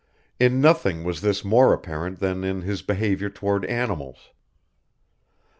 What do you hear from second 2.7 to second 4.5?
behaviour towards animals.